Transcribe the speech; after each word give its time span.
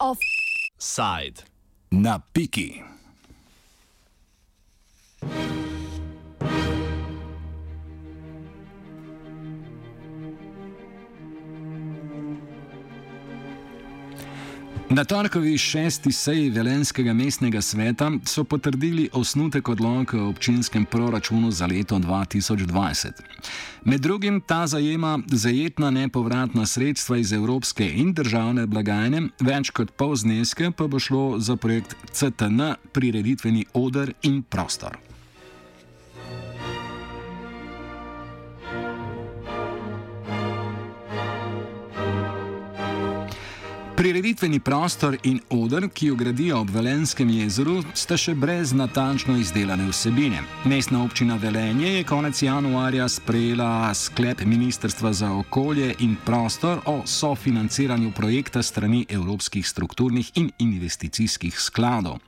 Offside. 0.00 1.44
Na 1.90 2.18
piki. 2.34 2.91
Na 14.92 15.04
torkovi 15.04 15.58
šesti 15.58 16.12
seji 16.12 16.50
Velenskega 16.50 17.12
mestnega 17.12 17.62
sveta 17.62 18.10
so 18.24 18.44
potrdili 18.44 19.08
osnutek 19.12 19.68
odloka 19.68 20.18
o 20.22 20.28
občinskem 20.28 20.84
proračunu 20.84 21.50
za 21.50 21.66
leto 21.66 21.98
2020. 21.98 23.10
Med 23.84 24.00
drugim 24.00 24.40
ta 24.40 24.66
zajema 24.66 25.18
zajetna 25.26 25.90
nepovratna 25.90 26.66
sredstva 26.66 27.16
iz 27.16 27.32
evropske 27.32 27.88
in 27.94 28.12
državne 28.12 28.66
blagajne, 28.66 29.22
več 29.40 29.70
kot 29.70 29.94
pol 29.96 30.12
zneske 30.16 30.70
pa 30.76 30.86
bo 30.86 31.00
šlo 31.00 31.38
za 31.38 31.56
projekt 31.56 31.96
CTN, 32.12 32.74
prireditveni 32.92 33.64
odr 33.72 34.12
in 34.22 34.42
prostor. 34.42 35.11
Prireditveni 44.02 44.58
prostor 44.60 45.14
in 45.22 45.36
odr, 45.50 45.84
ki 45.94 46.06
jo 46.06 46.14
gradijo 46.18 46.56
ob 46.60 46.70
Velenskem 46.74 47.28
jezeru, 47.30 47.76
sta 47.94 48.16
še 48.18 48.32
brez 48.34 48.72
natančno 48.74 49.36
izdelane 49.38 49.86
vsebine. 49.92 50.40
Mestna 50.66 51.04
občina 51.04 51.36
Velenje 51.38 51.92
je 51.92 52.08
konec 52.10 52.40
januarja 52.42 53.06
sprejela 53.08 53.94
sklep 53.94 54.42
Ministrstva 54.42 55.12
za 55.14 55.30
okolje 55.30 55.94
in 56.02 56.16
prostor 56.26 56.82
o 56.90 56.96
sofinanciranju 57.06 58.10
projekta 58.10 58.62
strani 58.62 59.04
evropskih 59.08 59.68
strukturnih 59.68 60.32
in 60.34 60.50
investicijskih 60.58 61.54
skladov. 61.54 62.18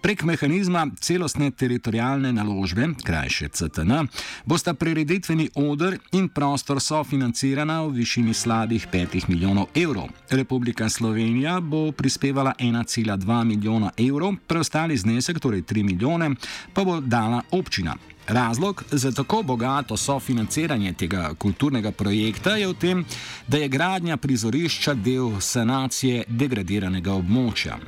Prek 0.00 0.22
mehanizma 0.22 0.86
celostne 1.00 1.50
teritorijalne 1.50 2.32
naložbe, 2.32 2.88
krajše 3.04 3.48
CTN, 3.48 4.06
bosta 4.44 4.74
prireditveni 4.74 5.48
odr 5.54 5.96
in 6.12 6.28
prostor 6.28 6.80
sofinancirana 6.80 7.82
v 7.82 7.90
višini 7.98 8.34
slabih 8.34 8.86
5 8.92 9.28
milijonov 9.28 9.66
evrov. 9.74 10.08
Republika 10.30 10.88
Slovenija 10.88 11.60
bo 11.60 11.92
prispevala 11.92 12.52
1,2 12.58 13.44
milijona 13.44 13.90
evrov, 13.96 14.34
preostali 14.46 14.96
znesek, 14.96 15.40
torej 15.40 15.62
3 15.62 15.82
milijone, 15.82 16.30
pa 16.74 16.84
bo 16.84 17.00
dala 17.00 17.42
občina. 17.50 17.96
Razlog 18.28 18.84
za 18.90 19.12
tako 19.12 19.42
bogato 19.42 19.96
sofinanciranje 19.96 20.92
tega 20.92 21.34
kulturnega 21.38 21.92
projekta 21.92 22.50
je 22.50 22.66
v 22.68 22.74
tem, 22.74 23.04
da 23.46 23.56
je 23.56 23.68
gradnja 23.68 24.16
prizorišča 24.16 24.94
del 24.94 25.40
sanacije 25.40 26.24
degradiranega 26.28 27.12
območja. 27.12 27.78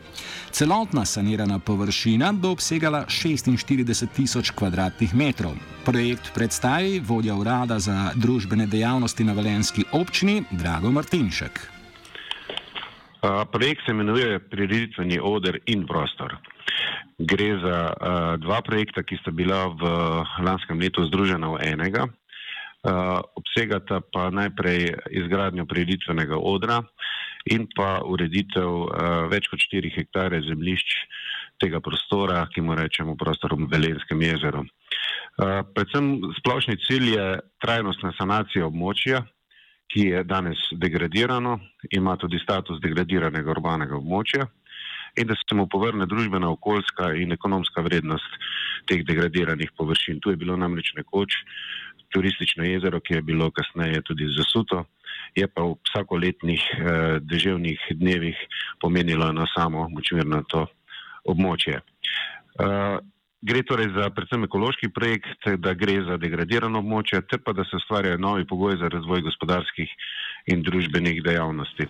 Celotna 0.50 1.04
sanirana 1.04 1.58
površina 1.58 2.32
bo 2.32 2.54
obsegala 2.56 3.04
46 3.04 4.06
tisoč 4.16 4.52
km2. 4.52 5.52
Projekt 5.84 6.32
predstavi 6.34 7.02
vodja 7.04 7.34
urada 7.34 7.78
za 7.78 8.10
družbene 8.14 8.66
dejavnosti 8.66 9.24
na 9.24 9.32
Valenski 9.32 9.84
občini 9.92 10.44
Drago 10.50 10.90
Martinšek. 10.90 11.60
Projekt 13.52 13.80
se 13.86 13.92
imenuje 13.92 14.38
Prireditveni 14.38 15.20
oder 15.22 15.58
in 15.66 15.86
prostor. 15.86 16.36
Gre 17.20 17.50
za 17.60 17.78
uh, 17.92 18.40
dva 18.40 18.62
projekta, 18.64 19.04
ki 19.04 19.20
sta 19.20 19.30
bila 19.30 19.68
v 19.76 19.84
lanskem 20.40 20.80
letu 20.80 21.04
združena 21.04 21.52
v 21.52 21.60
enega. 21.68 22.08
Uh, 22.80 23.20
obsegata 23.36 24.00
pa 24.00 24.30
najprej 24.32 24.96
izgradnjo 25.12 25.68
prireditvenega 25.68 26.38
odra 26.40 26.80
in 27.52 27.66
pa 27.76 28.00
ureditev 28.00 28.64
uh, 28.64 28.88
več 29.28 29.50
kot 29.52 29.60
4 29.60 29.92
hektare 29.92 30.40
zemljišč 30.40 30.94
tega 31.60 31.82
prostora, 31.84 32.46
ki 32.48 32.64
mu 32.64 32.72
rečemo 32.72 33.18
prostor 33.20 33.52
v 33.52 33.68
Velenskem 33.68 34.24
jezeru. 34.24 34.64
Uh, 34.64 35.60
predvsem 35.76 36.32
splošni 36.40 36.78
cilj 36.86 37.12
je 37.18 37.26
trajnostna 37.60 38.14
sanacija 38.16 38.64
območja, 38.64 39.26
ki 39.92 40.06
je 40.14 40.24
danes 40.24 40.56
degradirano, 40.72 41.58
ima 41.92 42.16
tudi 42.16 42.40
status 42.40 42.80
degradiranega 42.80 43.50
urbanega 43.52 44.00
območja 44.00 44.48
in 45.16 45.26
da 45.26 45.34
se 45.34 45.54
mu 45.54 45.66
povrne 45.68 46.06
družbena, 46.06 46.50
okoljska 46.50 47.14
in 47.18 47.32
ekonomska 47.32 47.82
vrednost 47.82 48.38
teh 48.86 49.04
degradiranih 49.06 49.72
površin. 49.76 50.20
Tu 50.20 50.30
je 50.30 50.36
bilo 50.36 50.56
namreč 50.56 50.92
nekoč 50.96 51.42
turistično 52.10 52.64
jezero, 52.64 53.00
ki 53.00 53.14
je 53.14 53.22
bilo 53.22 53.50
kasneje 53.50 54.02
tudi 54.02 54.26
zasuto, 54.34 54.84
je 55.34 55.46
pa 55.46 55.62
v 55.62 55.76
vsakoletnih 55.86 56.62
eh, 56.74 57.18
deževnih 57.22 57.86
dnevih 57.94 58.36
pomenilo 58.82 59.28
eno 59.30 59.46
samo 59.54 59.88
močvirno 59.88 60.42
to 60.50 60.66
območje. 61.24 61.78
Eh, 61.78 62.98
gre 63.42 63.62
torej 63.62 63.92
za 63.94 64.10
predvsem 64.10 64.44
ekološki 64.44 64.90
projekt, 64.92 65.48
da 65.58 65.74
gre 65.74 66.00
za 66.08 66.18
degradirano 66.20 66.82
območje, 66.82 67.22
te 67.30 67.38
pa 67.38 67.54
da 67.56 67.64
se 67.64 67.78
ustvarjajo 67.78 68.18
novi 68.18 68.46
pogoji 68.46 68.80
za 68.82 68.90
razvoj 68.92 69.22
gospodarskih 69.30 69.94
in 70.52 70.64
družbenih 70.66 71.22
dejavnosti. 71.24 71.88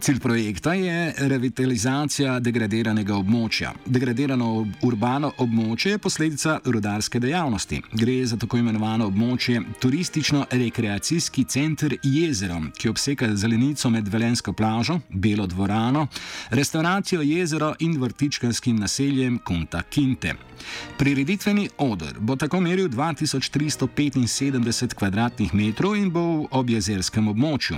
Cilj 0.00 0.20
projekta 0.20 0.74
je 0.74 1.14
revitalizacija 1.18 2.38
degradiranega 2.40 3.16
območja. 3.18 3.72
Degradirano 3.86 4.66
urbano 4.86 5.32
območje 5.42 5.96
je 5.96 5.98
posledica 5.98 6.58
rudarske 6.64 7.18
dejavnosti. 7.20 7.80
Gre 7.92 8.14
za 8.26 8.38
tako 8.38 8.60
imenovano 8.62 9.08
območje 9.10 9.60
turistično-rekreacijski 9.82 11.44
center 11.50 11.96
jezero, 12.02 12.60
ki 12.78 12.88
obseka 12.88 13.34
zelenico 13.34 13.90
med 13.90 14.08
Velensko 14.08 14.52
plažo, 14.52 15.00
Belo 15.08 15.46
dvorano, 15.46 16.06
restauracijo 16.50 17.22
jezero 17.22 17.74
in 17.78 17.98
vrtičkarskim 17.98 18.78
naseljem 18.78 19.38
Kunta 19.44 19.82
Kinte. 19.82 20.34
Prireditveni 20.98 21.68
odr 21.78 22.18
bo 22.20 22.36
tako 22.36 22.60
meril 22.60 22.88
2375 22.88 24.94
km2 24.94 26.02
in 26.02 26.10
bo 26.10 26.20
v 26.20 26.46
objezerskem 26.50 27.28
območju. 27.28 27.76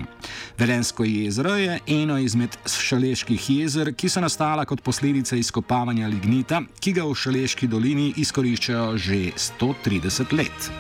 Velensko 0.59 1.05
jezero 1.05 1.57
je 1.57 1.79
eno 1.87 2.10
izmed 2.19 2.57
šaleških 2.67 3.51
jezer, 3.51 3.93
ki 3.95 4.09
so 4.09 4.21
nastala 4.21 4.65
kot 4.67 4.83
posledica 4.83 5.37
izkopavanja 5.37 6.09
lignita, 6.09 6.63
ki 6.81 6.93
ga 6.97 7.05
v 7.07 7.15
Šaleški 7.15 7.69
dolini 7.71 8.09
izkoriščajo 8.19 8.97
že 8.99 9.19
130 9.37 10.35
let. 10.35 10.71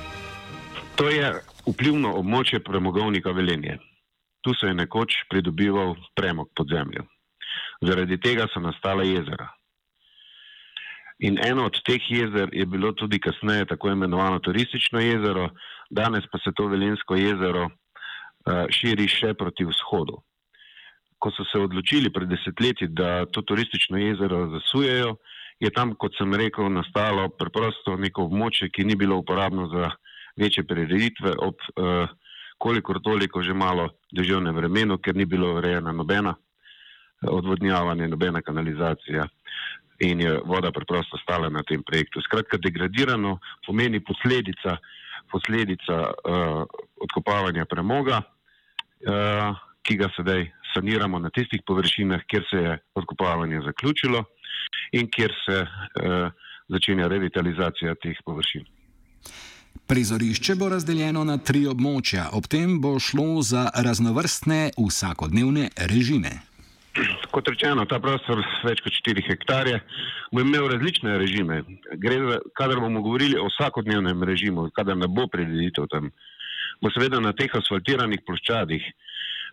To 0.98 1.08
je 1.08 1.30
vplivno 1.66 2.16
območje 2.18 2.60
premogovnika 2.64 3.30
Velenje. 3.32 3.78
Tu 4.40 4.54
se 4.54 4.66
je 4.66 4.74
nekoč 4.74 5.14
pridobival 5.30 5.94
premog 6.16 6.50
pod 6.56 6.68
zemljo. 6.72 7.06
Zaradi 7.80 8.18
tega 8.20 8.48
so 8.52 8.60
nastala 8.60 9.04
jezera. 9.04 9.50
In 11.20 11.36
eno 11.44 11.66
od 11.68 11.76
teh 11.84 12.00
jezer 12.08 12.48
je 12.52 12.66
bilo 12.66 12.92
tudi 12.92 13.20
kasneje 13.20 13.66
tako 13.66 13.90
imenovano 13.92 14.38
turistično 14.38 15.00
jezero, 15.00 15.50
danes 15.90 16.24
pa 16.32 16.38
se 16.38 16.52
to 16.56 16.66
Velensko 16.66 17.14
jezero 17.14 17.66
uh, 17.66 18.64
širi 18.72 19.08
še 19.08 19.34
proti 19.34 19.64
vzhodu. 19.68 20.16
Ko 21.20 21.30
so 21.36 21.44
se 21.44 21.60
odločili 21.60 22.12
pred 22.12 22.30
desetletji, 22.32 22.88
da 22.96 23.26
to 23.28 23.42
turistično 23.44 23.98
jezero 24.00 24.46
zasujejo, 24.54 25.16
je 25.60 25.70
tam, 25.70 25.92
kot 26.00 26.16
sem 26.16 26.32
rekel, 26.34 26.70
nastalo 26.72 27.28
preprosto 27.36 27.96
neko 28.00 28.24
območje, 28.24 28.70
ki 28.72 28.86
ni 28.88 28.96
bilo 28.96 29.18
uporabno 29.20 29.66
za 29.68 29.90
večje 30.40 30.64
prireditve, 30.64 31.34
ob 31.44 31.60
uh, 31.76 32.08
kolikor 32.58 33.00
toliko 33.04 33.42
že 33.42 33.54
malo 33.56 33.90
deževnem 34.12 34.56
vremenu, 34.56 34.98
ker 34.98 35.16
ni 35.16 35.26
bilo 35.28 35.54
urejena 35.58 35.92
nobena 35.92 36.34
odvodnjavanje, 37.20 38.08
nobena 38.08 38.40
kanalizacija 38.42 39.26
in 40.00 40.20
je 40.20 40.38
voda 40.44 40.72
preprosto 40.72 41.18
stala 41.20 41.50
na 41.52 41.62
tem 41.62 41.82
projektu. 41.84 42.22
Skratka, 42.24 42.56
degradirano 42.56 43.38
pomeni 43.66 44.00
posledica, 44.00 44.78
posledica 45.28 45.98
uh, 46.08 46.62
odkopavanja 47.04 47.66
premoga, 47.68 48.22
uh, 49.04 49.60
ki 49.82 49.96
ga 49.96 50.10
sedaj 50.16 50.44
saniramo 50.74 51.18
na 51.18 51.30
tistih 51.30 51.62
površinah, 51.66 52.26
kjer 52.28 52.44
se 52.50 52.56
je 52.56 52.76
odkopavanje 52.94 53.62
zaključilo 53.66 54.24
in 54.92 55.08
kjer 55.10 55.32
se 55.44 55.62
uh, 55.62 56.28
začenja 56.68 57.08
revitalizacija 57.08 57.94
teh 57.94 58.18
površin. 58.24 58.66
Prizorišče 59.86 60.54
bo 60.54 60.68
razdeljeno 60.68 61.24
na 61.24 61.38
tri 61.38 61.64
območja, 61.66 62.28
ob 62.32 62.46
tem 62.46 62.78
bo 62.80 62.98
šlo 62.98 63.42
za 63.42 63.66
raznovrstne 63.74 64.70
vsakodnevne 64.78 65.70
režime 65.90 66.38
kot 67.30 67.48
rečeno, 67.48 67.86
ta 67.86 68.00
prostor 68.02 68.42
več 68.66 68.82
kot 68.84 68.94
4 69.06 69.22
hektarje 69.28 69.78
bo 70.34 70.42
imel 70.42 70.68
različne 70.72 71.16
režime. 71.22 71.62
Za, 71.94 72.40
kadar 72.58 72.82
bomo 72.82 73.02
govorili 73.02 73.38
o 73.38 73.46
vsakodnevnem 73.48 74.22
režimu, 74.26 74.68
kadar 74.74 74.98
ne 74.98 75.08
bo 75.08 75.26
predviditev 75.30 75.86
tam, 75.92 76.10
bo 76.82 76.90
seveda 76.94 77.20
na 77.22 77.32
teh 77.36 77.52
asfaltiranih 77.54 78.24
ploščadih 78.26 78.82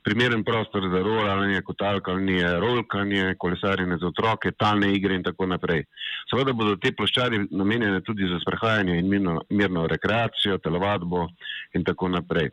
primeren 0.04 0.44
prostor 0.44 0.90
za 0.92 1.02
rolanje, 1.04 1.62
kotalkanje, 1.62 2.60
rolkanje, 2.60 3.36
kolesarjenje 3.38 3.98
za 4.02 4.08
otroke, 4.08 4.52
talne 4.52 4.94
igre 4.96 5.16
in 5.16 5.24
tako 5.24 5.46
naprej. 5.46 5.84
Seveda 6.30 6.54
bodo 6.54 6.76
te 6.76 6.92
ploščadi 6.92 7.48
namenjene 7.52 8.02
tudi 8.02 8.30
za 8.30 8.40
sprehajanje 8.44 9.00
in 9.00 9.10
mirno, 9.10 9.42
mirno 9.50 9.88
rekreacijo, 9.88 10.58
telovadbo 10.58 11.28
in 11.74 11.84
tako 11.84 12.10
naprej. 12.10 12.50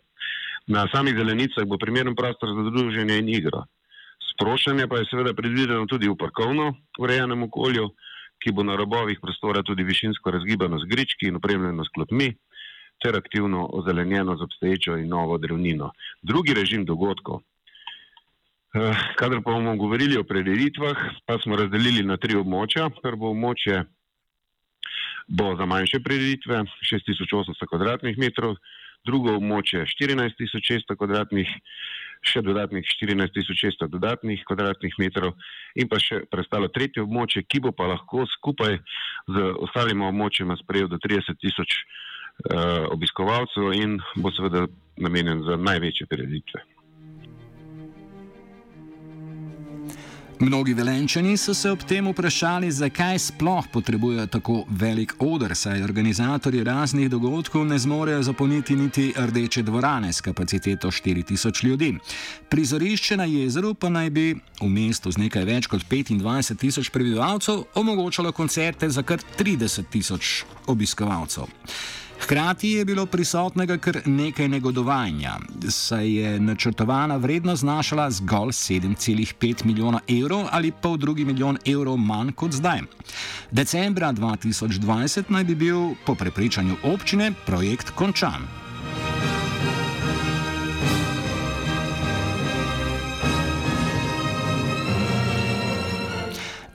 Na 0.66 0.86
samih 0.92 1.16
zelenicah 1.16 1.66
bo 1.68 1.78
primeren 1.78 2.14
prostor 2.16 2.54
za 2.56 2.70
druženje 2.70 3.18
in 3.18 3.28
igro. 3.28 3.64
Sprošanje 4.32 4.88
pa 4.88 4.98
je 4.98 5.10
seveda 5.10 5.34
predvideno 5.34 5.86
tudi 5.86 6.08
v 6.08 6.16
parkovno 6.16 6.72
urejenem 6.98 7.42
okolju, 7.48 7.90
ki 8.42 8.52
bo 8.52 8.64
na 8.64 8.76
robovih 8.76 9.20
prostora 9.22 9.62
tudi 9.62 9.84
višinsko 9.84 10.30
razgibano 10.30 10.78
z 10.78 10.88
grički 10.90 11.28
in 11.28 11.36
opremljeno 11.36 11.84
s 11.84 11.92
klopmi 11.94 12.32
ter 13.04 13.16
aktivno 13.16 13.68
ozelenjeno 13.72 14.36
z 14.36 14.42
obstoječo 14.42 14.96
in 14.96 15.08
novo 15.08 15.38
drevnino. 15.38 15.90
Drugi 16.22 16.54
režim 16.54 16.84
dogodkov. 16.84 17.40
Eh, 18.74 18.94
kadar 19.16 19.42
pa 19.44 19.50
bomo 19.50 19.76
govorili 19.76 20.16
o 20.16 20.24
predelitvah, 20.24 20.96
pa 21.26 21.38
smo 21.38 21.56
razdelili 21.56 22.02
na 22.02 22.16
tri 22.16 22.34
območja. 22.34 22.88
Prvo 23.02 23.30
območje 23.30 23.84
bo 25.28 25.52
za 25.56 25.66
manjše 25.66 26.00
predelitve 26.00 26.62
6800 26.92 27.68
km2, 27.70 28.56
drugo 29.04 29.36
območje 29.36 29.84
14600 29.84 30.96
km2, 30.96 31.44
še 32.24 32.42
dodatnih 32.42 32.88
14600 33.02 33.88
dodatnih 33.92 34.42
kvadratnih 34.48 34.96
metrov 34.98 35.36
in 35.76 35.88
pa 35.88 36.00
še 36.00 36.22
prestalo 36.32 36.72
tretje 36.72 37.04
območje, 37.04 37.44
ki 37.44 37.60
bo 37.60 37.72
pa 37.72 37.86
lahko 37.92 38.24
skupaj 38.38 38.80
z 39.28 39.46
ostalima 39.68 40.08
območjima 40.08 40.56
sprejel 40.56 40.88
do 40.88 40.98
30 41.04 41.36
tisoč 41.36 41.78
uh, 41.84 42.13
obiskovalcev 42.90 43.72
in 43.72 43.98
bo 44.16 44.30
seveda 44.30 44.66
namenjen 44.96 45.42
za 45.42 45.56
največje 45.56 46.06
prireditve. 46.06 46.60
Mnogi 50.40 50.74
velenčani 50.74 51.36
so 51.36 51.54
se 51.54 51.70
ob 51.70 51.82
tem 51.86 52.08
vprašali, 52.10 52.70
zakaj 52.70 53.18
sploh 53.18 53.66
potrebujejo 53.72 54.26
tako 54.26 54.64
velik 54.68 55.14
odr, 55.18 55.54
saj 55.54 55.82
organizatorji 55.82 56.64
raznih 56.64 57.10
dogodkov 57.10 57.64
ne 57.66 57.78
zmorejo 57.78 58.22
zapolniti 58.22 58.76
niti 58.76 59.12
rdeče 59.16 59.62
dvorane 59.62 60.12
s 60.12 60.20
kapaciteto 60.20 60.90
4000 60.90 61.64
ljudi. 61.64 61.94
Prizorišče 62.48 63.16
na 63.16 63.24
jezeru 63.24 63.74
pa 63.74 63.88
naj 63.88 64.10
bi 64.10 64.34
v 64.60 64.68
mestu 64.68 65.10
z 65.10 65.18
nekaj 65.18 65.44
več 65.44 65.66
kot 65.66 65.86
25 65.90 66.56
tisoč 66.58 66.90
prebivalcev 66.90 67.64
omogočalo 67.74 68.32
koncerte 68.32 68.90
za 68.90 69.02
kar 69.02 69.22
30 69.38 69.82
tisoč 69.90 70.44
obiskovalcev. 70.66 71.46
Hkrati 72.24 72.70
je 72.70 72.84
bilo 72.84 73.06
prisotnega 73.06 73.76
kar 73.78 73.98
nekaj 74.06 74.48
negodovanja, 74.48 75.34
saj 75.68 76.12
je 76.12 76.40
načrtovana 76.40 77.16
vrednost 77.16 77.60
znašala 77.60 78.10
zgolj 78.10 78.48
7,5 78.48 79.64
milijona 79.64 80.00
evrov 80.08 80.46
ali 80.50 80.72
pa 80.82 80.88
v 80.88 80.96
drugi 80.96 81.24
milijon 81.24 81.58
evrov 81.66 81.96
manj 81.96 82.32
kot 82.32 82.52
zdaj. 82.52 82.80
Decembra 83.50 84.12
2020 84.12 85.22
naj 85.28 85.44
bi 85.44 85.54
bil 85.54 85.94
po 86.06 86.14
prepričanju 86.14 86.76
občine 86.82 87.32
projekt 87.46 87.90
končan. 87.90 88.63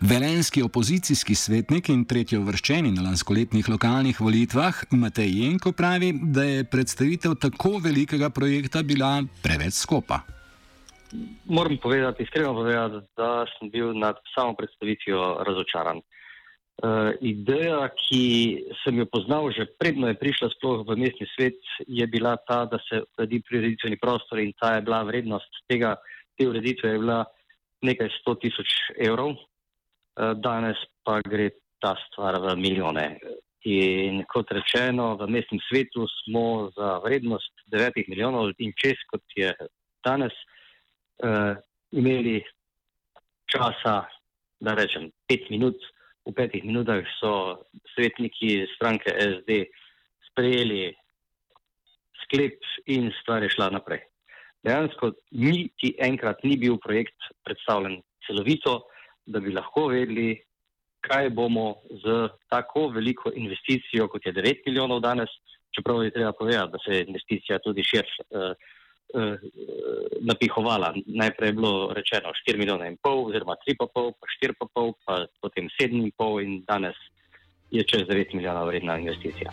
Velenski 0.10 0.62
opozicijski 0.64 1.36
svetnik 1.36 1.90
in 1.94 2.00
tretji 2.10 2.38
uvrščeni 2.40 2.90
na 2.96 3.04
lanskoletnih 3.06 3.68
lokalnih 3.70 4.18
volitvah 4.18 4.78
Matej 4.98 5.30
Jenko 5.38 5.70
pravi, 5.78 6.10
da 6.36 6.44
je 6.48 6.64
predstavitev 6.66 7.36
tako 7.44 7.76
velikega 7.84 8.32
projekta 8.34 8.82
bila 8.82 9.12
preveč 9.44 9.76
skopa. 9.84 10.24
Moram 11.46 11.78
povedati, 11.78 12.24
iskreno 12.24 12.56
povedati, 12.58 13.04
da 13.18 13.46
sem 13.52 13.70
bil 13.70 13.92
nad 13.94 14.18
samo 14.34 14.56
predstavitvijo 14.58 15.28
razočaran. 15.46 16.02
Uh, 16.02 17.12
ideja, 17.22 17.92
ki 18.02 18.24
sem 18.82 18.98
jo 19.04 19.06
poznal 19.14 19.52
že 19.52 19.68
predno 19.78 20.08
je 20.10 20.18
prišla 20.18 20.50
sploh 20.56 20.88
v 20.88 20.98
mestni 21.04 21.28
svet, 21.36 21.60
je 21.86 22.08
bila 22.08 22.34
ta, 22.48 22.64
da 22.66 22.80
se 22.88 23.04
uredi 23.04 23.44
prireditveni 23.46 24.02
prostor 24.02 24.42
in 24.42 24.56
ta 24.58 24.74
je 24.80 24.82
bila 24.90 25.04
vrednost 25.04 25.62
tega, 25.68 26.00
te 26.34 26.50
ureditve 26.50 26.96
je 26.96 27.04
bila 27.06 27.20
nekaj 27.86 28.10
sto 28.18 28.34
tisoč 28.42 28.74
evrov, 28.98 29.38
danes 30.44 30.80
pa 31.04 31.22
gre 31.24 31.50
ta 31.80 31.96
stvar 32.08 32.40
v 32.44 32.56
milijone. 32.60 33.06
In 33.68 34.24
kot 34.32 34.52
rečeno, 34.56 35.16
v 35.20 35.28
mestnem 35.28 35.60
svetu 35.68 36.08
smo 36.24 36.72
za 36.76 37.00
vrednost 37.04 37.52
9 37.72 38.08
milijonov 38.08 38.56
in 38.60 38.72
čez, 38.76 39.00
kot 39.12 39.24
je 39.36 39.52
danes, 40.04 40.36
uh, 41.24 41.60
imeli 41.92 42.40
časa, 43.52 44.08
da 44.60 44.76
rečem, 44.76 45.12
5 45.28 45.52
minut. 45.52 45.76
V 46.28 46.36
petih 46.36 46.64
minutah 46.64 47.02
so 47.18 47.64
svetniki 47.96 48.68
stranke 48.76 49.10
SD 49.10 49.66
sprejeli 50.30 50.94
sklep 52.24 52.60
in 52.86 53.10
stvar 53.22 53.44
je 53.44 53.50
šla 53.50 53.72
naprej. 53.74 54.04
Dejansko 54.64 55.16
niti 55.32 55.96
enkrat 55.98 56.44
ni 56.44 56.60
bil 56.60 56.78
projekt 56.84 57.18
predstavljen 57.48 58.02
celovito 58.28 58.84
da 59.30 59.40
bi 59.40 59.54
lahko 59.54 59.88
vedeli, 59.94 60.34
kaj 61.06 61.30
bomo 61.30 61.68
z 62.04 62.28
tako 62.50 62.90
veliko 62.96 63.32
investicijo, 63.36 64.08
kot 64.12 64.26
je 64.26 64.34
9 64.34 64.66
milijonov 64.68 65.00
danes, 65.06 65.30
čeprav 65.76 66.04
je 66.04 66.12
treba 66.12 66.34
povedati, 66.34 66.72
da 66.72 66.80
se 66.86 66.98
je 66.98 67.06
investicija 67.08 67.60
tudi 67.64 67.84
širše 67.84 68.24
uh, 68.30 68.52
uh, 69.14 69.38
napihovala. 70.22 70.94
Najprej 71.06 71.50
je 71.50 71.54
bilo 71.54 71.94
rečeno 71.94 72.34
4 72.50 72.58
milijone 72.58 72.88
in 72.88 72.98
pol, 73.04 73.28
oziroma 73.30 73.56
3,5, 73.68 74.12
pa 74.20 74.26
4,5, 74.44 74.94
pa 75.06 75.26
potem 75.42 75.70
7,5 75.82 76.44
in 76.44 76.64
danes 76.68 76.98
je 77.72 77.84
čez 77.84 78.08
9 78.08 78.36
milijonov 78.36 78.68
vredna 78.68 78.98
investicija. 78.98 79.52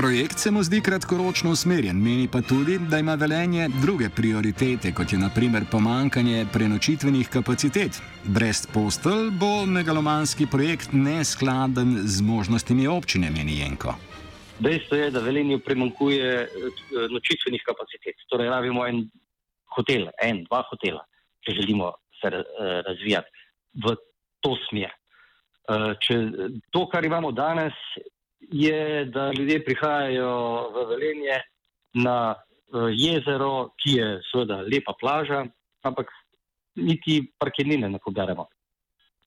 Projekt 0.00 0.38
se 0.38 0.50
mu 0.50 0.62
zdi 0.62 0.80
kratkoročno 0.84 1.50
usmerjen, 1.50 1.96
meni 1.96 2.28
pa 2.32 2.40
tudi, 2.42 2.74
da 2.90 2.98
ima 2.98 3.14
velenje 3.14 3.68
druge 3.84 4.08
prioritete, 4.16 4.92
kot 4.92 5.12
je 5.12 5.18
naprimer 5.18 5.62
pomankanje 5.70 6.46
prenočitvenih 6.52 7.28
kapacitet. 7.32 7.96
Brez 8.24 8.66
postelj 8.74 9.30
bo 9.40 9.64
megalomanski 9.66 10.46
projekt 10.52 10.92
neskladen 10.92 11.94
z 12.04 12.20
možnostmi 12.22 12.84
občine, 12.86 13.30
meni 13.36 13.56
Jenko. 13.60 13.94
Dejstvo 14.58 14.96
je, 14.96 15.06
da 15.10 15.22
velenju 15.24 15.58
primankuje 15.64 16.28
eh, 16.42 16.48
nočitvenih 17.14 17.62
kapacitet. 17.64 18.20
Torej, 18.28 18.50
rabimo 18.52 18.84
en 18.86 19.00
hotel, 19.76 20.10
en, 20.22 20.42
dva 20.50 20.60
hotela, 20.68 21.06
če 21.40 21.54
želimo 21.62 21.94
se 22.20 22.34
eh, 22.34 22.42
razvijati 22.88 23.48
v 23.86 23.96
to 24.44 24.52
smer. 24.68 24.92
Eh, 24.92 25.88
če 26.04 26.20
to, 26.68 26.84
kar 26.92 27.08
imamo 27.08 27.32
danes, 27.32 27.80
je, 28.52 29.04
da 29.04 29.32
ljudje 29.32 29.64
prihajajo 29.64 30.32
v 30.74 30.86
Velenje 30.90 31.40
na 31.94 32.34
jezero, 32.92 33.72
ki 33.80 33.98
je 33.98 34.08
seveda 34.30 34.60
lepa 34.66 34.92
plaža, 35.00 35.44
ampak 35.82 36.10
niti 36.76 37.20
parkirnine 37.38 37.88
ne 37.88 37.98
poberemo. 38.02 38.46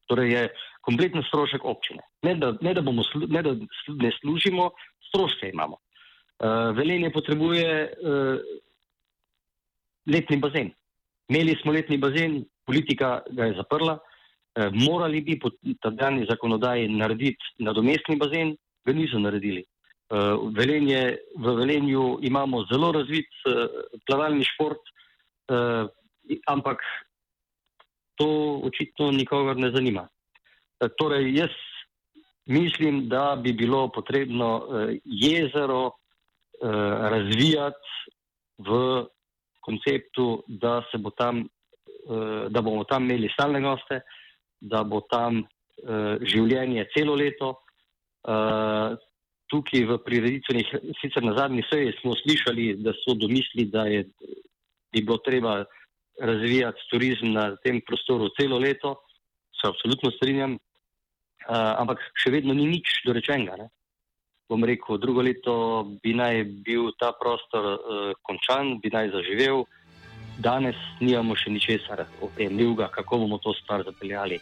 Torej 0.10 0.32
je 0.34 0.44
kompletno 0.82 1.24
strošek 1.24 1.66
občine. 1.66 2.04
Ne 2.24 2.36
da, 2.36 2.54
ne 2.62 2.74
da, 2.74 2.82
bomo, 2.82 3.04
ne, 3.28 3.42
da 3.46 3.54
ne 3.88 4.12
služimo, 4.22 4.72
stroške 5.10 5.50
imamo. 5.54 5.78
Uh, 6.40 6.72
Velenje 6.76 7.12
potrebuje 7.12 7.70
uh, 7.86 8.40
letni 10.08 10.38
bazen. 10.38 10.72
Imeli 11.30 11.58
smo 11.62 11.72
letni 11.72 11.98
bazen, 11.98 12.44
politika 12.66 13.20
ga 13.30 13.50
je 13.50 13.58
zaprla. 13.60 13.98
Uh, 14.00 14.72
morali 14.74 15.22
bi 15.22 15.40
po 15.40 15.52
tedajni 15.84 16.26
zakonodaji 16.30 16.88
narediti 16.90 17.54
nadomestni 17.60 18.16
bazen, 18.18 18.56
ga 18.86 18.94
niso 18.94 19.20
naredili. 19.20 19.64
Uh, 20.10 20.50
Velenje, 20.56 21.18
v 21.38 21.54
Velenju 21.56 22.20
imamo 22.26 22.64
zelo 22.72 22.92
razvit 22.92 23.30
uh, 23.46 23.68
plavalni 24.08 24.46
šport, 24.46 24.82
uh, 25.54 25.86
ampak 26.50 26.82
to 28.18 28.60
očitno 28.66 29.12
nikogar 29.12 29.58
ne 29.58 29.70
zanima. 29.76 30.08
Uh, 30.82 30.90
torej, 30.98 31.30
jaz 31.38 31.54
mislim, 32.50 33.08
da 33.10 33.38
bi 33.44 33.54
bilo 33.54 33.88
potrebno 33.94 34.58
uh, 34.58 34.90
jezero 35.06 35.86
uh, 35.86 35.94
razvijati 37.14 37.90
v 38.58 39.06
konceptu, 39.62 40.44
da, 40.48 40.82
bo 40.98 41.10
tam, 41.10 41.46
uh, 42.10 42.50
da 42.50 42.62
bomo 42.62 42.84
tam 42.84 43.06
imeli 43.06 43.30
stalne 43.34 43.62
goste, 43.62 44.02
da 44.62 44.84
bo 44.84 45.02
tam 45.02 45.44
uh, 45.44 46.18
življenje 46.22 46.88
celo 46.96 47.16
leto. 47.16 47.54
Uh, 48.30 48.94
tukaj 49.50 49.82
v 49.90 49.98
prireditvenih, 50.06 50.68
sicer 51.02 51.26
na 51.26 51.34
zadnji 51.34 51.64
seji 51.66 51.96
smo 51.98 52.14
slišali, 52.14 52.76
da 52.86 52.94
so 53.02 53.16
domisli, 53.18 53.66
da 53.74 53.88
je, 53.90 54.04
bi 54.94 55.02
bilo 55.02 55.18
treba 55.26 55.64
razvijati 56.22 56.86
turizem 56.92 57.34
na 57.34 57.56
tem 57.64 57.82
prostoru 57.82 58.30
celo 58.38 58.60
leto, 58.62 59.00
se 59.58 59.66
absolutno 59.72 60.12
strinjam, 60.12 60.54
uh, 60.54 61.74
ampak 61.82 62.04
še 62.22 62.30
vedno 62.38 62.54
ni 62.54 62.70
nič 62.70 63.02
dorečenega. 63.08 63.58
Ne? 63.58 63.70
bom 64.50 64.66
rekel, 64.66 64.98
drugo 64.98 65.22
leto 65.22 65.54
bi 66.04 66.16
naj 66.18 66.42
bil 66.66 66.90
ta 66.98 67.14
prostor 67.14 67.66
uh, 67.78 68.14
končan, 68.26 68.80
bi 68.82 68.90
naj 68.90 69.12
zaživel. 69.14 69.64
Danes 70.42 70.78
nimamo 71.04 71.36
še 71.38 71.52
ničesar 71.54 72.06
o 72.24 72.32
tem, 72.36 72.58
kako 72.90 73.18
bomo 73.26 73.38
to 73.38 73.54
stvar 73.62 73.84
zapeljali. 73.86 74.40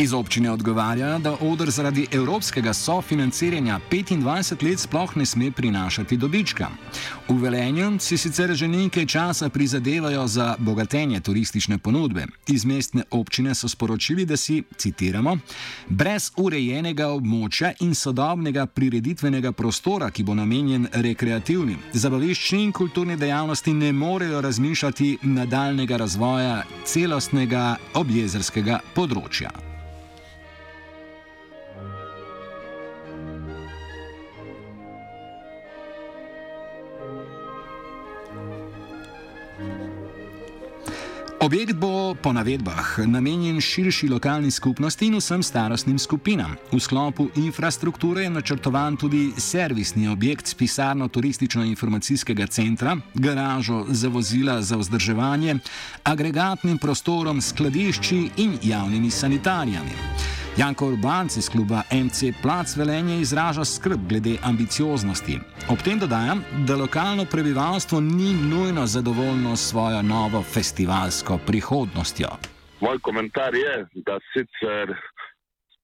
Iz 0.00 0.12
občine 0.12 0.50
odgovarja, 0.50 1.18
da 1.18 1.36
odr 1.40 1.70
zaradi 1.70 2.06
evropskega 2.12 2.72
sofinanciranja 2.72 3.80
25 3.90 4.64
let 4.68 4.80
sploh 4.80 5.16
ne 5.16 5.26
sme 5.26 5.50
prinašati 5.52 6.16
dobička. 6.16 6.68
V 7.28 7.36
Velenju 7.42 7.98
si 7.98 8.16
sicer 8.16 8.54
že 8.54 8.68
nekaj 8.68 9.06
časa 9.06 9.48
prizadevajo 9.48 10.26
za 10.26 10.56
bogatenje 10.58 11.20
turistične 11.20 11.78
ponudbe. 11.78 12.26
Iz 12.48 12.64
mestne 12.64 13.02
občine 13.10 13.54
so 13.54 13.68
sporočili, 13.68 14.24
da 14.24 14.36
si, 14.36 14.62
citiramo, 14.76 15.36
brez 15.88 16.32
urejenega 16.36 17.12
območja 17.12 17.74
in 17.80 17.94
sodobnega 17.94 18.66
prireditvenega 18.66 19.52
prostora, 19.52 20.10
ki 20.10 20.24
bo 20.24 20.34
namenjen 20.34 20.88
rekreativni, 20.92 21.76
zabaviščni 21.92 22.64
in 22.64 22.72
kulturni 22.72 23.16
dejavnosti, 23.16 23.74
ne 23.74 23.92
morejo 23.92 24.40
razmišljati 24.40 25.18
nadaljnega 25.22 25.96
razvoja 25.96 26.62
celostnega 26.84 27.76
objezerskega 27.94 28.80
področja. 28.94 29.69
Objekt 41.40 41.72
bo 41.74 42.14
po 42.14 42.32
navedbah 42.32 42.98
namenjen 43.06 43.60
širši 43.60 44.08
lokalni 44.08 44.50
skupnosti 44.50 45.06
in 45.06 45.14
vsem 45.16 45.42
starostnim 45.42 45.98
skupinam. 45.98 46.56
V 46.72 46.80
sklopu 46.80 47.30
infrastrukture 47.36 48.22
je 48.22 48.30
načrtovan 48.30 48.96
tudi 48.96 49.32
servisni 49.38 50.08
objekt 50.08 50.46
s 50.46 50.54
pisarno 50.54 51.08
turistično-informacijskega 51.08 52.46
centra, 52.46 52.96
garažo 53.14 53.86
za 53.88 54.08
vozila 54.08 54.62
za 54.62 54.76
vzdrževanje, 54.76 55.56
agregatnim 56.04 56.78
prostorom, 56.78 57.40
skladišči 57.40 58.30
in 58.36 58.58
javnimi 58.62 59.10
sanitarijami. 59.10 59.96
Janko 60.60 60.86
Urbanc 60.86 61.36
iz 61.36 61.48
kluba 61.48 61.80
MC 62.02 62.18
Plac 62.42 62.76
Velenje 62.76 63.16
izraža 63.20 63.64
skrb 63.64 64.00
glede 64.10 64.34
ambicioznosti. 64.50 65.34
Ob 65.72 65.78
tem 65.84 65.98
dodajam, 65.98 66.38
da 66.68 66.76
lokalno 66.76 67.24
prebivalstvo 67.32 68.00
ni 68.00 68.30
nujno 68.52 68.82
zadovoljno 68.86 69.56
s 69.56 69.62
svojo 69.70 70.02
novo 70.02 70.40
festivalsko 70.54 71.38
prihodnostjo. 71.46 72.28
Moj 72.80 72.98
komentar 73.06 73.52
je, 73.54 73.74
da 74.06 74.14
sicer 74.32 74.86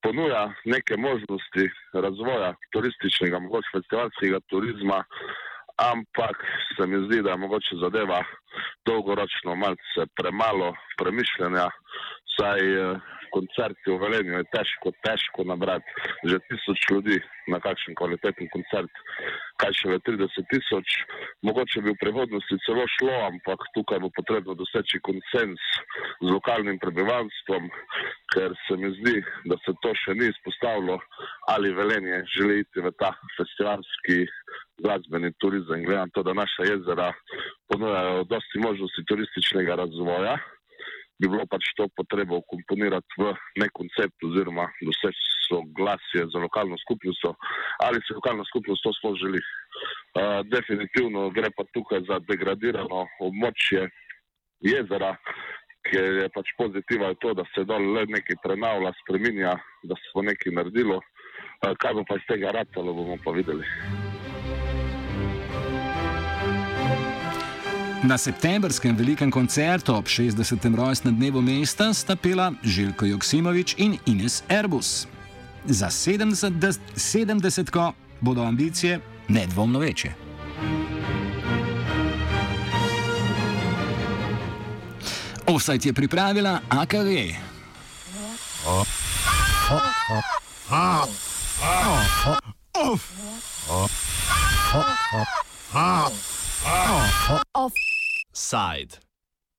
ponuja 0.05 0.43
neke 0.65 0.95
možnosti 1.09 1.65
razvoja 2.05 2.51
turističnega, 2.73 3.39
mogoče 3.39 3.69
festivalskega 3.77 4.39
turizma, 4.51 4.99
ampak 5.93 6.37
se 6.75 6.83
mi 6.91 6.97
zdi, 7.07 7.23
da 7.23 7.31
je 7.31 7.43
mogoče 7.45 7.75
zadeva 7.85 8.21
dolgoročno 8.89 9.55
malce 9.65 10.03
premalo 10.19 10.69
premišljanja, 11.01 11.67
saj 12.37 12.61
eh, 12.83 13.16
koncerti 13.37 13.93
v 13.93 14.01
Velenju 14.01 14.41
je 14.41 14.49
težko, 14.55 14.93
težko 15.05 15.45
nabrati. 15.45 15.91
Že 16.25 16.41
tisoč 16.49 16.81
ljudi 16.91 17.19
na 17.53 17.61
kakšen 17.63 17.95
kvaliteten 17.99 18.49
koncert, 18.55 18.91
kaj 19.61 19.73
še 19.79 19.93
le 19.93 19.99
30 20.09 20.49
tisoč. 20.53 20.97
Mogoče 21.47 21.85
bi 21.85 21.93
v 21.93 22.01
prihodnosti 22.03 22.59
celo 22.67 22.87
šlo, 22.97 23.15
ampak 23.29 23.69
tukaj 23.77 24.01
bo 24.03 24.11
potrebno 24.17 24.57
doseči 24.59 25.01
konsens 25.07 25.63
z 26.23 26.29
lokalnim 26.33 26.81
prebivalstvom, 26.83 27.69
ker 28.35 28.57
se 28.67 28.79
mi 28.81 28.91
zdi, 29.01 29.21
da 29.51 29.61
se 29.65 29.77
to 29.85 29.95
še 30.03 30.17
ni 30.19 30.31
izpostavilo, 30.33 30.99
ali 31.53 31.75
Velenje 31.77 32.25
želi 32.35 32.61
iti 32.65 32.83
v 32.83 32.93
ta 32.99 33.13
festivalski 33.37 34.27
glasbeni 34.83 35.33
turizem. 35.41 35.85
Gledam 35.87 36.11
to, 36.13 36.25
da 36.27 36.35
naša 36.37 36.69
jezera 36.69 37.13
ponujajo 37.71 38.27
dosti 38.29 38.61
možnosti 38.65 39.07
turističnega 39.09 39.79
razvoja 39.83 40.37
bi 41.19 41.29
bilo 41.29 41.47
pač 41.49 41.65
to 41.77 41.89
potrebo 41.97 42.43
komponirati 42.51 43.21
v 43.21 43.33
nek 43.61 43.73
koncept 43.73 44.25
oziroma 44.29 44.69
doseči 44.85 45.27
soglasje 45.49 46.23
za 46.33 46.39
lokalno 46.39 46.77
skupnost, 46.79 47.25
ali 47.87 48.01
se 48.05 48.15
lokalna 48.15 48.45
skupnost 48.45 48.83
to 48.83 48.93
sploh 48.99 49.17
želi. 49.23 49.41
Uh, 49.41 50.41
definitivno 50.55 51.31
gre 51.31 51.51
pa 51.57 51.65
tukaj 51.75 52.01
za 52.09 52.19
degradirano 52.29 53.07
območje 53.21 53.87
jezera, 54.65 55.13
ker 55.87 56.23
je 56.23 56.29
pač 56.35 56.51
pozitiva 56.59 57.13
to, 57.23 57.35
da 57.39 57.45
se 57.55 57.65
dol 57.69 57.93
le 57.95 58.07
nekaj 58.17 58.41
prenavlja, 58.43 58.93
spreminja, 59.05 59.55
da 59.85 60.01
se 60.01 60.17
bo 60.17 60.27
nekaj 60.27 60.59
naredilo. 60.59 60.99
Uh, 60.99 61.73
kaj 61.79 62.01
bo 62.01 62.05
pa 62.09 62.19
iz 62.19 62.29
tega 62.29 62.53
ratalo, 62.57 62.97
bomo 62.97 63.21
pa 63.25 63.37
videli. 63.37 64.06
Na 68.07 68.19
septembrskem 68.19 68.95
velikem 68.97 69.31
koncertu 69.31 69.95
ob 69.95 70.07
60. 70.07 70.65
rojstnem 70.65 71.17
dnevu 71.17 71.43
mesta 71.43 71.91
sta 71.95 72.15
pela 72.17 72.53
Željko 72.63 73.07
Joksimovič 73.07 73.75
in 73.79 73.99
Ines 74.07 74.43
Airbus. 74.49 75.07
Za 75.65 75.91
70, 75.91 76.79
70 76.95 77.93
bodo 78.21 78.43
ambicije 78.43 79.01
nedvomno 79.29 79.79
večje. 79.79 80.15
Offside 85.47 85.89
je 85.89 85.93
pripravila 85.93 86.61
AKV. 86.69 87.11
side. 98.47 98.99